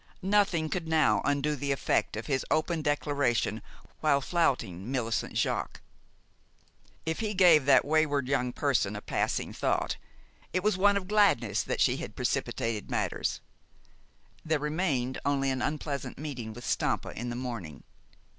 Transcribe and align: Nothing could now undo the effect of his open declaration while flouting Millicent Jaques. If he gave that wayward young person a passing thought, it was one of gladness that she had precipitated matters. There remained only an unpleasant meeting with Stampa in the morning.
Nothing 0.23 0.67
could 0.67 0.87
now 0.87 1.21
undo 1.25 1.55
the 1.55 1.71
effect 1.71 2.17
of 2.17 2.25
his 2.25 2.43
open 2.49 2.81
declaration 2.81 3.61
while 3.99 4.19
flouting 4.19 4.91
Millicent 4.91 5.35
Jaques. 5.35 5.79
If 7.05 7.19
he 7.19 7.35
gave 7.35 7.65
that 7.65 7.85
wayward 7.85 8.27
young 8.27 8.51
person 8.51 8.95
a 8.95 9.01
passing 9.03 9.53
thought, 9.53 9.97
it 10.53 10.63
was 10.63 10.75
one 10.75 10.97
of 10.97 11.07
gladness 11.07 11.61
that 11.61 11.81
she 11.81 11.97
had 11.97 12.15
precipitated 12.15 12.89
matters. 12.89 13.41
There 14.43 14.57
remained 14.57 15.19
only 15.23 15.51
an 15.51 15.61
unpleasant 15.61 16.17
meeting 16.17 16.51
with 16.51 16.65
Stampa 16.65 17.09
in 17.09 17.29
the 17.29 17.35
morning. 17.35 17.83